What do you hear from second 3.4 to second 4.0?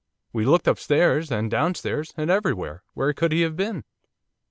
have been?